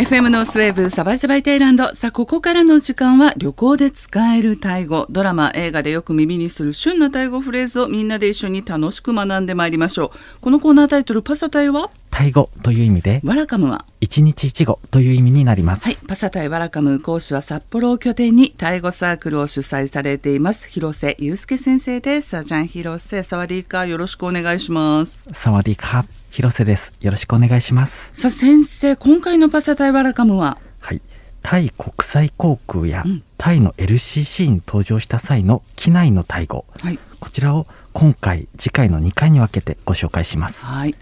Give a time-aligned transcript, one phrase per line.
[0.00, 1.94] FM ノースウェーブサバイサバイタイランド。
[1.94, 5.06] さあここからの時間は旅行で使えるタイ語。
[5.10, 10.40] ドラマ映画でよく耳にする旬なタイ語フレーズをみんなで一緒に楽しく学んでまいりましょう。
[10.40, 11.90] このコーナータイトル ภาษาไทย は？
[12.10, 13.84] タイ語という意味でวันละคำ は？
[14.00, 20.66] 一日一語という意味になります、はい、ภาษาไทยวันละคำ 講師は札幌を拠点にタイ語サークルを主催されています。
[20.66, 22.30] 広瀬祐介先生です。
[22.30, 23.22] さ อาจารย์ 広瀬。
[23.22, 25.28] สวัสดีค่ะ よろしくお願いします。
[25.32, 26.92] サワディーカー広瀬です。
[27.00, 28.12] よろしくお願いします。
[28.14, 30.58] さあ先生今回のパサタイワラカムは？
[30.78, 31.02] はい。
[31.42, 33.22] タイ国際航空やうん。
[33.36, 36.66] タイの LCC に登場した際の機内のタイ語。
[36.78, 37.00] はい。
[37.18, 40.64] こちらを今回次回の2回に分けてご紹介します。
[40.66, 40.94] はい。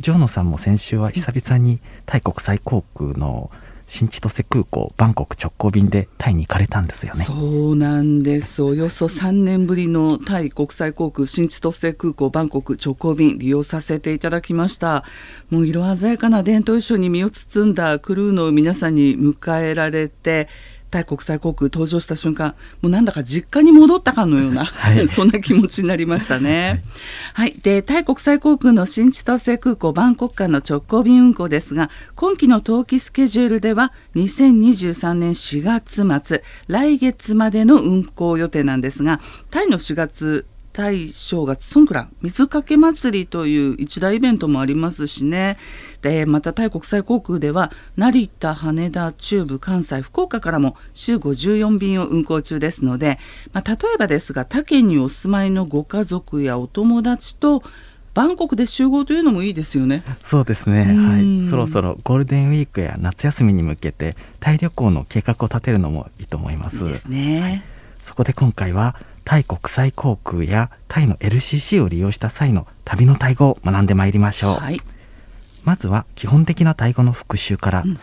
[0.00, 3.52] ジョーノさんも先週は久々にタイ国際航空の
[3.86, 7.24] 新千歳空港バンコク直行便でタイに行かれたんですよね。
[7.24, 7.34] そ
[7.72, 15.04] うなんですおよそ3年ぶりのタイ国際航空新千歳空港バンコク直行便利用させていただきました。
[15.50, 20.48] もう色鮮やかな伝統衣装に身を包んだクルーの皆さんに迎えられて
[20.94, 25.08] タイ国際航空登場した瞬間もうなんだか実家に戻ったかのような、はい。
[25.10, 26.84] そんな気持ちになりましたね。
[27.32, 45.56] はい、でタイ国際航空の新千歳空港バンコク間の直行便運航ですが今期の冬季スケジュールでは2023年4月末来月までの運航予定なんですがタイの4月タイ正月ソンクラン水かけ祭りという一大イベントもありますしね。
[46.02, 53.20] でまたタイ国際航空では成田羽田中部関西福岡からも週54便を運航中ですので、
[53.52, 57.62] まあ、例えばですが他県にお住まいのご家族やお友達と
[58.12, 60.02] バンコクで集合というのもいいですよね。
[60.24, 61.40] そうですね、うん。
[61.40, 66.82] はい、そろそろゴールデンウィークや夏休みに向けてタイ旅行の計画を立てるのもいいと思います。
[66.84, 67.73] いいですね。
[68.04, 74.80] そこで今回はタイ国際航空やタイの LCC を利用した際の旅のタイ語を学んでまいりましょう、はい、
[75.64, 77.98] まずは基本的なタイ語の復習から、うん。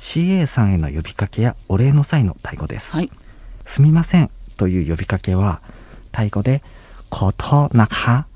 [0.00, 3.10] CA さんへの呼びかけやお礼の際のタイ語です、はい、
[3.64, 5.62] すみませんという呼びかけは
[6.10, 6.60] タイ語で
[7.08, 8.26] ことなか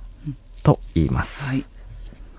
[0.63, 1.65] と言います、はい。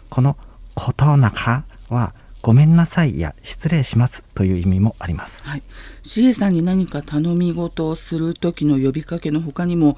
[0.09, 0.38] この
[0.73, 5.45] ことなかはごめんなさいや失礼しますという意味もあります。
[5.45, 5.63] はい、
[6.03, 9.97] CA さんに何か頼み事をする時の呼びかけの他にも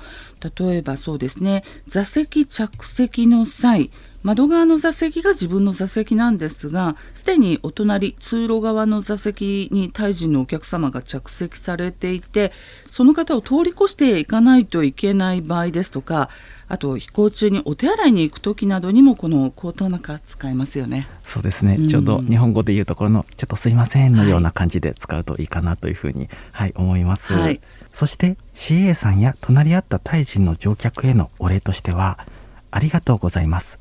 [0.57, 1.63] 例えばそうですね。
[1.88, 3.91] 座席着席の際
[4.24, 12.52] 窓側の座席が自分の座席なんですがすでにお隣通路側の座席にタイ人のお客様が着席されていて
[12.92, 16.30] その方を通り越していかないといけない場合ですとか
[16.72, 21.06] あと飛行中にお手洗いに行く時などにもこの口頭中使えますよね。
[21.26, 21.90] そうですね、うん。
[21.90, 27.59] ちょうど日本語で言うところのちょっとすいませんのような感じで使うといいかなというふうに、はい、思います、はい。
[27.92, 32.26] そして CA さんや隣り合ったタイ人の乗客へのお礼としては
[32.72, 33.78] ありがとうございます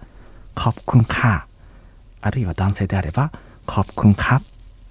[0.62, 1.46] コックンカ
[2.20, 3.32] あるいは男性であれば
[3.64, 4.42] コックンカ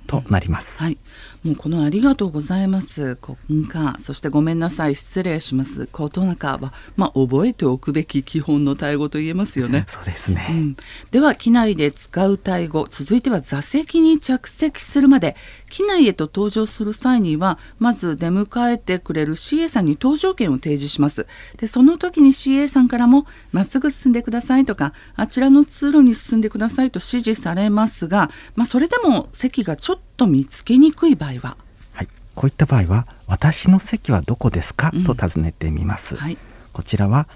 [0.08, 0.98] となります、はい、
[1.44, 9.86] もうこのありがとうございます、こんか、そしてごめんなさい、失礼します、ことなかは、まあ、覚えておくべき基本のタイ語と言えますよね。
[9.88, 10.78] そうですね、うん、
[11.12, 12.88] では機内で使うタイ語。
[12.90, 15.36] 続いては座席に着席するまで
[15.70, 21.28] 機内へと搭乗する際にはまず出迎えてくれる CA さんに搭乗券を提示します。
[21.58, 31.58] でその時に CA さんからもまっすぐ進んでくださいとかあちらの通路に進んでくださいと指示されますが、まあ、それでも席がちょっと見つけにくい場合は、
[31.94, 35.04] はい、こういった場合は私の席はどこですか、うん。
[35.04, 36.38] と尋ねてみます、はい、
[36.74, 37.28] こちらは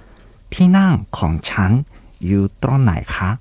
[0.50, 1.86] ティナンコンチャン
[2.20, 3.40] ユートロナイカ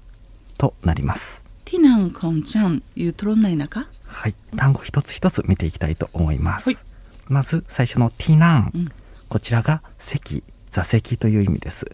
[0.59, 1.43] となります。
[1.65, 3.89] ティナンコンちゃん言うとろんないなか？
[4.13, 6.71] はい、単語一つ一つ見ていきたいと思います。
[6.71, 6.77] はい。
[7.29, 8.93] まず最初のティナン、うん。
[9.29, 11.91] こちらが席、座席という意味です。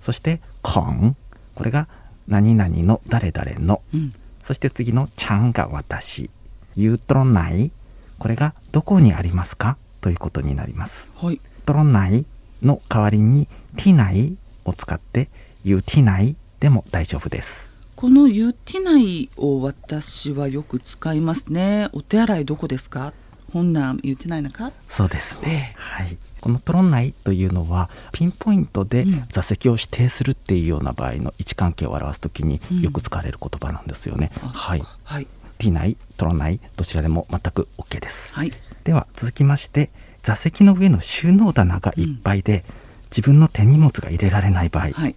[0.00, 1.16] そしてコン、
[1.54, 1.88] これが
[2.28, 4.12] 何々の誰々の、うん。
[4.42, 6.30] そして次のチャンが私、
[6.76, 7.72] ユートロナイ、
[8.18, 9.76] これがどこにありますか？
[10.00, 11.12] ということになります。
[11.16, 11.40] はい。
[11.66, 12.24] ตรงไหน
[12.62, 15.28] の代わりにที่ไหน を使って
[15.64, 17.67] อยู่ที่ไหน でも大丈夫です。
[17.98, 21.88] このอยู่ที่ไหน を私はよく使いますね。
[21.92, 23.12] お手洗いどこですか？
[23.52, 24.70] ห้องน้ำอยู่ที่ไหนนะคะ？
[24.88, 25.74] そうですねええ。
[25.74, 26.16] はい。
[26.40, 34.30] この ตรงไหนというのはピンポイントでうん座席を指定するっていうような場合の位置関係を表すときにうんよく使われる言葉なんですよね。
[34.44, 34.82] あはい。
[35.02, 35.26] はい。
[35.58, 38.36] T 内、トロン内どちらでも全く OK です。
[38.36, 38.52] はい。
[38.84, 39.90] では続きまして
[40.22, 42.64] 座席の上の収納棚がいっぱいで、
[43.10, 45.16] 自分の手荷物が入れられない場合、はい。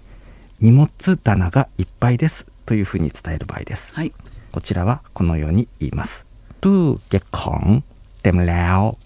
[0.61, 4.13] 荷物棚がいっぱいですというふうに伝える場合です、はい、
[4.53, 6.25] こちらはこのように言います。
[6.61, 7.83] Du get con
[8.23, 8.97] dem leo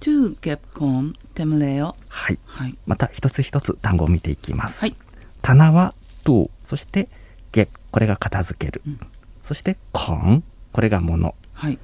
[0.00, 4.96] Du get con dem はい、はい、また一つ一つ単語を見ていきます、はい、
[5.42, 5.92] 棚は
[6.24, 7.10] Do そして
[7.52, 9.00] ゲこれが片付ける、うん、
[9.42, 10.40] そして con
[10.72, 11.78] これが物、はい、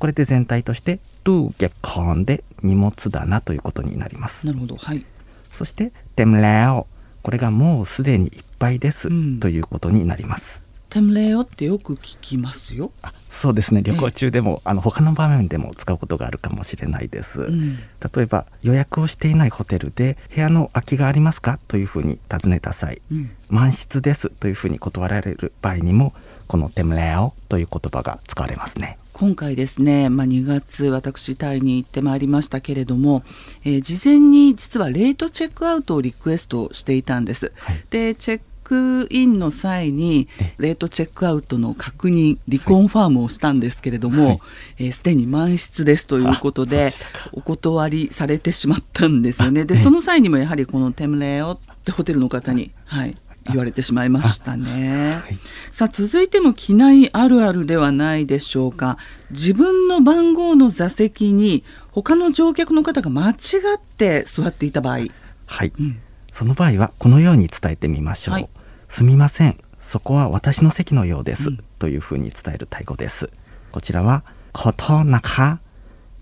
[0.00, 4.44] これで全体として Do get con で荷物だなということになります。
[4.44, 4.74] なるほど。
[4.74, 5.06] はい。
[5.52, 6.88] そして dem オ
[7.22, 10.68] これがもうすでにいっぱいです、うん、ということになります。
[10.90, 12.90] テムレヨってよく聞きますよ。
[13.00, 13.80] あそうですね。
[13.80, 17.76] 旅行中でも、あの他の場面でも使うことがあるかもしれないです、うん。
[17.76, 23.30] 例えば予約をしていないホテルで部屋の空きがありますかというふうに尋ねた際うん。
[23.48, 26.12] 満室ですというふうに断られる場合にも
[26.48, 28.98] このテムレオという言葉が使われますね。
[29.12, 33.22] 今回ですね、まあ、2月私タイに行ってまいりましたけれども、
[33.64, 37.52] えー事前に実はレートチェックアウトをリクエストしていたんです。
[37.56, 37.84] はい。
[37.90, 38.40] でチェッ
[38.70, 44.40] クインの際にえレートチェックアウトの確認リコンファームをしたんですけれども、はい。
[44.78, 46.92] えーすでに満室ですということで
[47.32, 49.64] お断りされてしまったんですよね。
[49.64, 49.82] でええ。
[49.82, 55.20] その際にもやはりこのテムレオってホテルの方に、はい、言われてしまいましたね。
[55.24, 55.38] はい。
[55.72, 58.98] さあ続いても機内あるあるではないでしょうか。
[59.32, 64.98] 自分の番号の座席に他の乗客の方が間違って座っていた場合、
[65.46, 66.00] はい、うん。
[66.30, 68.48] その場合はこのように伝えてみましょう、はい
[68.90, 69.56] すみません。
[69.80, 73.30] そこは私の席のようです、うん、というふうに伝えるタイ語です。
[73.70, 75.60] こちらはことなか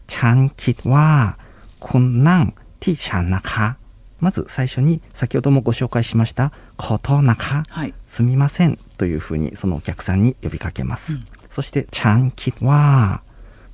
[0.06, 1.38] ちゃんきは
[1.80, 3.78] こんなんてちゃんなか
[4.20, 13.22] まず最初に先ほどもご紹介しました「ことなか、はい、すみません」というふうにそのお客さんに呼びかけます、うん、そして「ちゃんきは」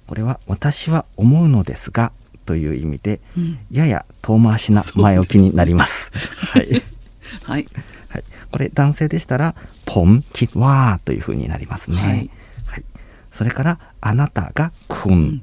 [0.06, 2.12] これは「私は思うのですが」
[2.46, 6.12] という意味で、うん、やや遠回しな前置きになります。
[6.52, 6.82] はい、
[7.42, 7.66] はい。
[8.14, 9.56] はい、これ男性でしたら
[9.86, 11.96] 「ポンキワー」というふうになりますね。
[11.96, 12.24] ははい。
[12.26, 12.30] い、
[13.32, 15.14] それから「あなたがくん」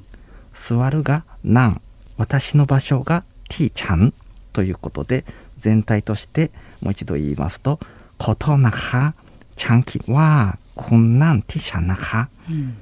[0.54, 1.82] 座るが「なん」
[2.16, 4.14] 私の場所が「ティーちゃん」
[4.54, 5.26] ということで
[5.58, 7.78] 全体としてもう一度言いますと
[8.16, 9.14] 「ことなか
[9.54, 12.76] ちゃんきはくんなんティシャなか」うん。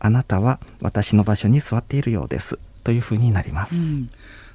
[0.00, 2.58] あなたは私の場所に座っているようです。
[2.82, 3.76] というふうになります。
[3.76, 4.10] うん。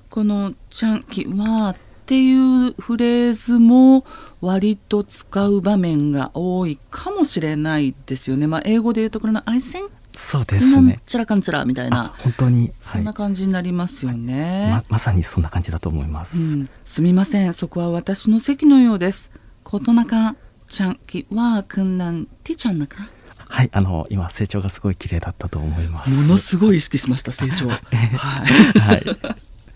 [0.10, 1.76] この「ちゃんきは」
[2.12, 4.04] っていうフレーズも
[4.42, 8.48] 割と使う場面が多いかもしれないですよね。
[8.48, 11.00] まあ、英語で言うところの「I think そうでなんすね。
[11.06, 14.68] ちゃらかんちゃら」みたいあな本当に、はいそんな感じになりますよね。
[14.72, 16.38] ままさにそんな感じだと思います。
[16.38, 19.32] うん、すみませんそこは私の席のようです
[19.64, 20.36] ことなか
[20.68, 23.08] ちゃんきはくんなんてちゃんなか？
[23.48, 26.12] はい、あの今成長がすごい綺麗だったと思います。
[26.12, 29.04] ものすごい意識しました成長 はい、はい、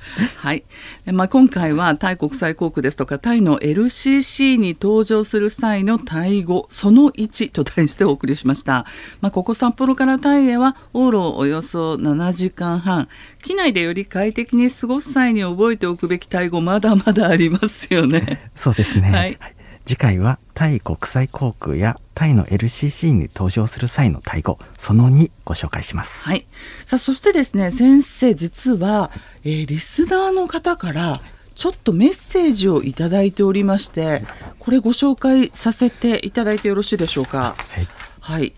[0.38, 0.64] はい。
[1.06, 8.86] でまあ、今回はタイ国際航空ですとかタイの LCC に登場する際のタイ語その1と題してお送りしました、
[9.22, 13.08] まあ、ここ札幌からタイへは往路およそ7時間半。
[13.44, 18.50] 機内でより快適に過ごす際に覚えておくべきタイ語まだまだありますよね。
[18.56, 19.12] そうですね。
[19.12, 19.55] はい
[19.86, 26.28] 次回はタイ国際航空やタイの LCC に登場する際のタイ語その2ご紹介します。
[26.28, 26.48] はい、
[26.86, 29.12] さあそしてですね先生実は、
[29.44, 31.22] えーリスナーの方から
[31.54, 34.24] ちょっとメッセージをいただいておりまして
[34.60, 37.56] これご紹介させていただいてよろしいでしょうか？
[37.58, 37.88] はい、
[38.22, 38.54] はい、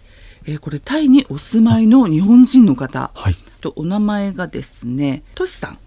[0.46, 5.72] えーこれタイにお住まいの日本人の方、はい、とお名前がですねトシさん。
[5.72, 5.78] は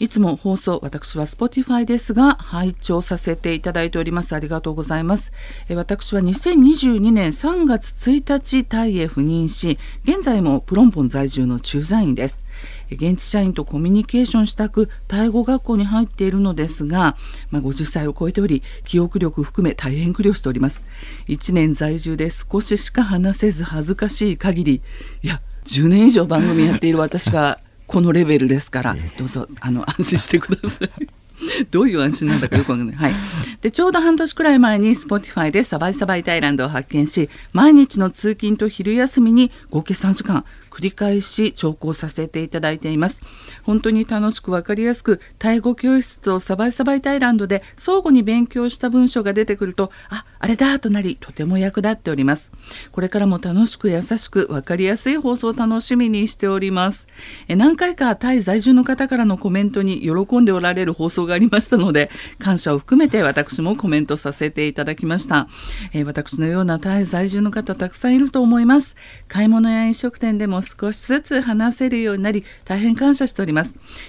[0.00, 4.34] いつも放送私は Spotify ですが拝聴させていただいております。
[4.34, 5.30] ありがとうございます。
[5.68, 12.42] え私は2022年3月1日タイへ赴任し現在もプロンポン在住の駐在員です。
[12.90, 17.14] 現地社員とコミュニケーションしたくタイ語学校に入っているのですが、
[17.50, 20.82] まあ、50歳を超えており記憶力含め大変苦慮しております。
[21.28, 24.82] 1年在住で少ししか話せず恥ずかしい限り
[25.22, 27.60] いや10年以上番組やっている私が
[27.90, 31.08] このレベルですからどうぞあの安心してください。
[31.72, 32.96] どういう安心なんだかよくわかんない。
[32.96, 33.14] はい。
[33.62, 43.22] で、ちょうど半年くらい前に Spotify でサバイサバイタイランドを発見し、毎日の通勤と昼休みに合計3時間繰り返し聴講させていただいています。
[43.62, 52.50] 本当に楽しくわかりやすく、タイ語教室とサバイサバイタイランドで相互に勉強した文章が出てくると、あ、あれだとなり、とても役立っております。
[52.92, 57.06] これからも楽しく優しくわかりやすい放送を楽しみにしております。
[57.48, 65.48] え何回かタイ在住の方からのコメントに喜んでおられる放送がありましたので、感謝を含めて私もコメントさせていただきました。
[65.92, 68.96] え私のようなタイ在住の方たくさんいると思います。
[69.28, 73.49] 買い物や飲食店でも少しずつ話せるようになり、大変感謝しております。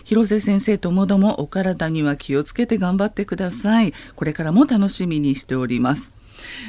[0.03, 3.93] 広瀬先生ともどもお体には気をつけて頑張ってください。
[4.15, 6.11] これからも楽しみにしております。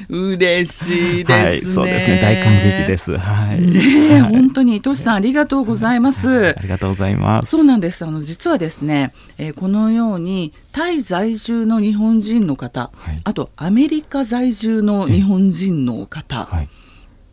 [0.09, 1.45] 嬉しいですね。
[1.45, 2.21] はい、そうですね。
[2.21, 3.17] 大感激です。
[3.17, 3.61] はい。
[3.61, 6.55] ねえ、はい本当に、としさんありがとうございます。
[6.57, 7.51] ありがとうございます。
[7.51, 8.05] そうなんです。
[8.05, 16.69] あの実はですね、えーこのようにタイ在住の日本人の方、はいあとアメリカ在住の日本人の方、はい、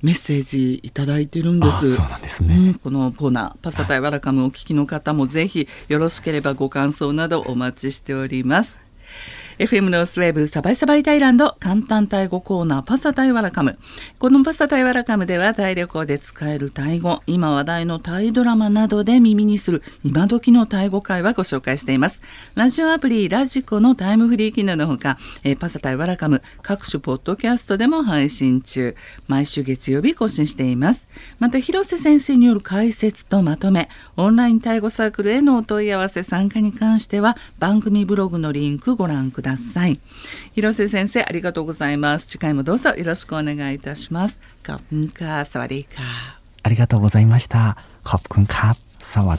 [0.01, 1.95] メッセージいただいてるんです。
[1.95, 8.88] そうなんですね、うん、このコーナーパサタイワラカムお聞きの方もぜひよろしければご感想などお待ちしております
[9.59, 13.77] FM ノースウェーブサバイサバイタイランド簡単タイ語コーナーパサタイワラカム。
[14.17, 22.21] このパサタイワラカムではタイ旅行で使えるタイ語今話題のタイドラマなどで耳にする今時のタイ語会話ご紹介しています。
[22.55, 28.95] ラジオアプリラジコのタイムフリー機能のほか、えー、パサタイワラカム各種ポッドキャストでも配信中。
[29.27, 31.09] 毎週月曜日更新しています。
[31.37, 39.48] また広瀬先生による解説とまとめオンラインタイ語サークルへのお問い合わせ参加に関しては番組ブログのリンクご覧ください。
[39.49, 39.99] ください。
[40.53, 42.27] 広瀬先生ありがとうございます。
[42.27, 44.39] 次回もどうぞよろしくお願いいたします。
[44.63, 45.85] カอบคุณค่ะสวัส
[46.63, 47.77] ありがとうございました。
[48.03, 49.35] カอบคุณครับสวั